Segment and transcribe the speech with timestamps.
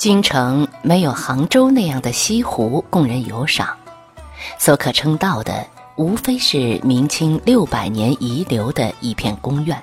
[0.00, 3.68] 京城没有杭州那样的西湖供人游赏，
[4.58, 9.78] 所可称道的无非是明清六百年遗留的一片宫苑。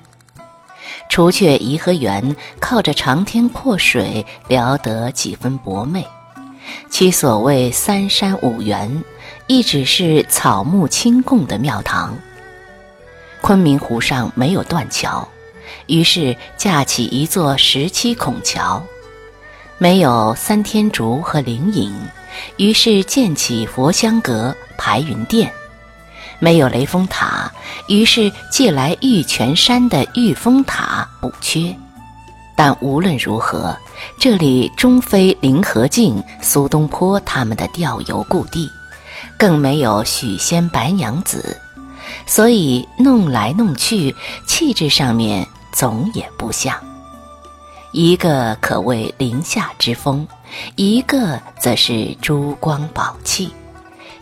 [1.07, 6.03] 除却颐和园靠着长天阔水聊得几分博媚，
[6.89, 9.03] 其所谓三山五园，
[9.45, 12.17] 亦只是草木清共的庙堂。
[13.39, 15.27] 昆明湖上没有断桥，
[15.85, 18.81] 于是架起一座十七孔桥。
[19.79, 21.93] 没有三天竺和灵隐，
[22.57, 25.47] 于是建起佛香阁、排云殿；
[26.39, 27.51] 没有雷峰塔，
[27.87, 31.75] 于是借来玉泉山的玉峰塔补缺。
[32.55, 33.77] 但无论如何，
[34.19, 38.67] 这里终非林和靖、苏东坡他们的钓游故地，
[39.37, 41.55] 更没有许仙、白娘子，
[42.25, 44.15] 所以弄来弄去，
[44.47, 46.75] 气质上面总也不像。
[47.97, 50.27] 一个可谓林下之风，
[50.75, 53.49] 一个则是珠光宝气；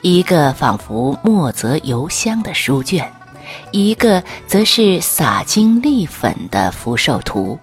[0.02, 3.12] 一个仿佛墨泽油香的书卷，
[3.72, 7.60] 一个则是洒金丽粉的福寿图。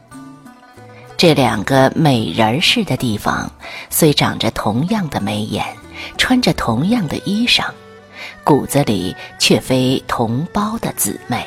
[1.17, 3.51] 这两个美人儿似的地方，
[3.89, 5.65] 虽长着同样的眉眼，
[6.19, 7.65] 穿着同样的衣裳，
[8.45, 11.43] 骨子里却非同胞的姊妹。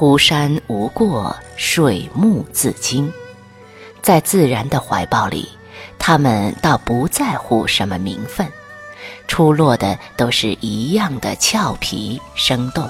[0.00, 3.12] 湖山无过，水木自清。
[4.00, 5.46] 在自然的怀抱里，
[5.98, 8.48] 他们倒不在乎什么名分，
[9.28, 12.88] 出落的都是一样的俏皮生动。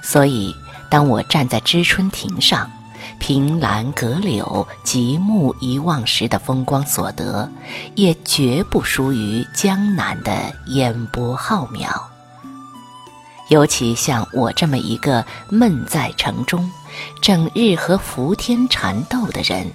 [0.00, 0.54] 所以，
[0.88, 2.70] 当我站在知春亭上，
[3.18, 7.50] 凭栏阁柳、极目一望时的风光所得，
[7.96, 12.00] 也绝不输于江南的烟波浩渺。
[13.48, 16.68] 尤其像我这么一个闷在城中，
[17.22, 19.70] 整日和伏天缠斗的人，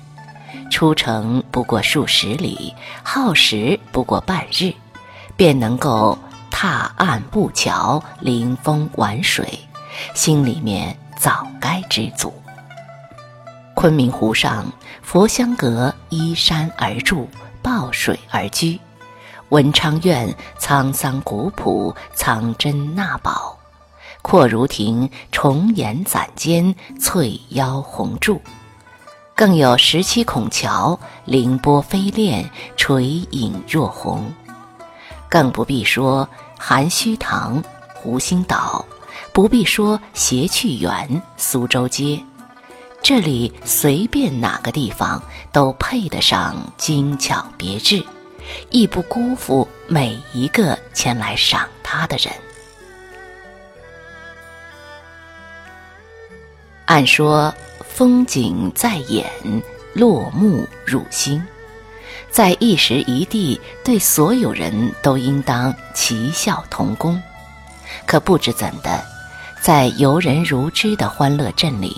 [0.69, 4.73] 出城不过数十里，耗时不过半日，
[5.37, 6.17] 便能够
[6.49, 9.57] 踏岸步桥，临风玩水，
[10.13, 12.33] 心里面早该知足。
[13.73, 14.65] 昆明湖上，
[15.01, 17.29] 佛香阁依山而筑，
[17.61, 18.77] 抱水而居；
[19.47, 23.57] 文昌院沧桑古朴，藏珍纳宝。
[24.21, 28.39] 阔如亭，重檐攒尖，翠腰红柱；
[29.35, 34.31] 更有十七孔桥，凌波飞练，垂影若虹。
[35.27, 36.27] 更不必说
[36.57, 37.63] 含虚堂、
[37.95, 38.85] 湖心岛，
[39.33, 42.21] 不必说谐趣园、苏州街，
[43.01, 45.21] 这里随便哪个地方
[45.51, 48.05] 都配得上精巧别致，
[48.69, 52.31] 亦不辜负每一个前来赏它的人。
[56.91, 57.55] 按说
[57.87, 59.25] 风景在眼，
[59.93, 61.41] 落幕入心，
[62.29, 67.17] 在一时一地，对所有人都应当齐效同工。
[68.05, 69.01] 可不知怎的，
[69.61, 71.95] 在游人如织的欢乐镇里，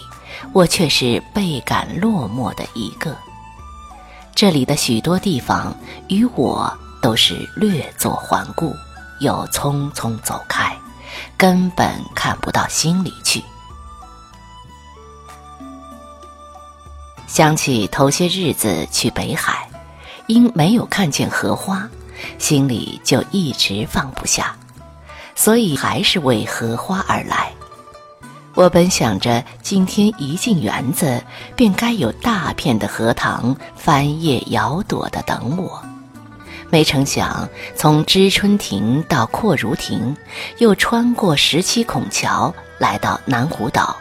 [0.54, 3.18] 我却是倍感落寞的一个。
[4.36, 5.76] 这里的许多地方
[6.08, 6.72] 与我
[7.02, 8.72] 都是略作环顾，
[9.22, 10.78] 又匆匆走开，
[11.36, 13.44] 根本看不到心里去。
[17.34, 19.68] 想起头些日子去北海，
[20.28, 21.90] 因没有看见荷花，
[22.38, 24.56] 心里就一直放不下，
[25.34, 27.52] 所以还是为荷花而来。
[28.54, 31.24] 我本想着今天一进园子，
[31.56, 35.84] 便该有大片的荷塘翻叶摇朵的等我，
[36.70, 40.16] 没成想从知春亭到阔如亭，
[40.60, 43.98] 又穿过十七孔桥，来到南湖岛。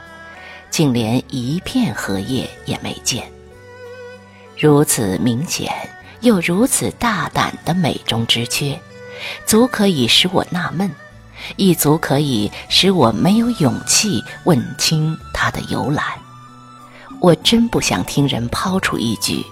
[0.72, 3.30] 竟连一片荷叶也没见。
[4.58, 5.70] 如此明显
[6.22, 8.80] 又如此大胆的美中之缺，
[9.46, 10.90] 足可以使我纳闷，
[11.56, 16.02] 亦足可以使我没有勇气问清它的由来。
[17.20, 19.44] 我真不想听人抛出一句：“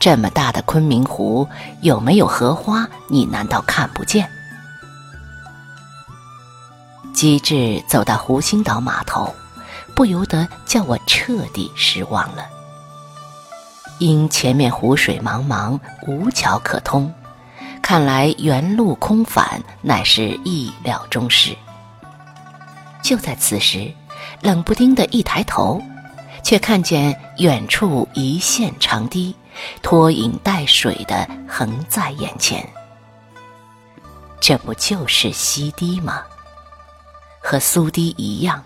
[0.00, 1.46] 这么大的昆明湖，
[1.82, 2.88] 有没有荷花？
[3.08, 4.30] 你难道看不见？”
[7.12, 9.34] 机智走到湖心岛码头。
[9.94, 12.46] 不由得叫我彻底失望了。
[13.98, 17.12] 因前面湖水茫茫，无桥可通，
[17.80, 21.56] 看来原路空返乃是意料中事。
[23.02, 23.92] 就在此时，
[24.40, 25.80] 冷不丁的一抬头，
[26.42, 29.34] 却看见远处一线长堤，
[29.80, 32.68] 拖影带水的横在眼前。
[34.40, 36.22] 这不就是西堤吗？
[37.40, 38.62] 和苏堤一样。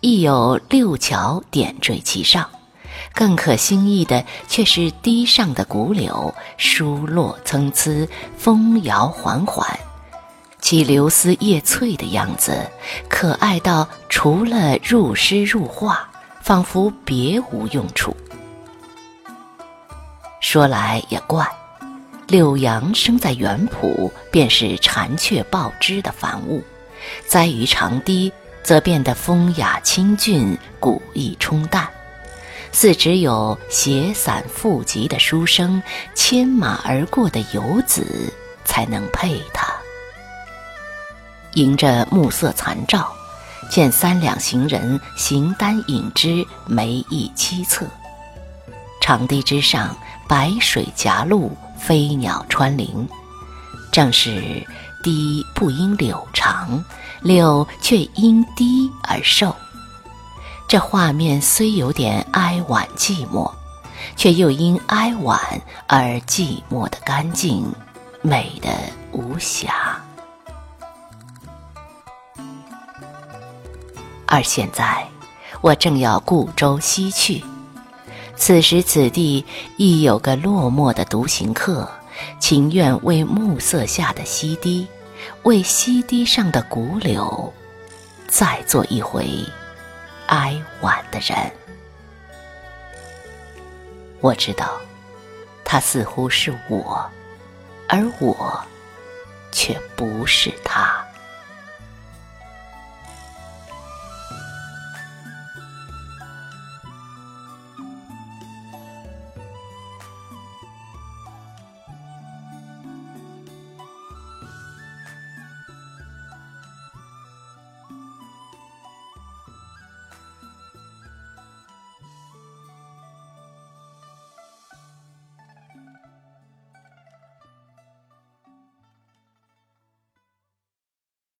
[0.00, 2.48] 亦有六桥点缀其上，
[3.14, 9.78] 更可心意的却是堤上的古柳，疏落参差，风摇缓缓，
[10.60, 12.70] 其流丝叶翠的样子，
[13.08, 16.08] 可爱到除了入诗入画，
[16.40, 18.16] 仿佛别无用处。
[20.40, 21.46] 说来也怪，
[22.26, 26.62] 柳杨生在园圃，便是蝉雀报之的繁物；
[27.28, 31.88] 栽于长堤，则变得风雅清俊，古意冲淡。
[32.72, 35.82] 似只有携伞赴集的书生，
[36.14, 38.32] 牵马而过的游子，
[38.64, 39.66] 才能配它。
[41.54, 43.12] 迎着暮色残照，
[43.68, 47.86] 见三两行人形单影只，眉意凄恻。
[49.00, 49.96] 长堤之上，
[50.28, 53.08] 白水夹路，飞鸟穿林，
[53.90, 54.64] 正是
[55.02, 56.84] 堤不因柳长，
[57.22, 59.54] 柳却因低而瘦。
[60.66, 63.50] 这画面虽有点哀婉寂寞，
[64.16, 65.40] 却又因哀婉
[65.86, 67.64] 而寂寞的干净，
[68.22, 68.70] 美的
[69.12, 70.00] 无瑕。
[74.26, 75.04] 而现在，
[75.60, 77.44] 我正要故舟西去，
[78.36, 79.44] 此时此地
[79.76, 81.90] 亦有个落寞的独行客，
[82.38, 84.86] 情愿为暮色下的溪堤，
[85.42, 87.52] 为溪堤上的古柳，
[88.28, 89.26] 再做一回。
[90.26, 91.50] 哀婉的人，
[94.20, 94.80] 我知道，
[95.64, 97.04] 他似乎是我，
[97.88, 98.64] 而我
[99.50, 100.99] 却不是他。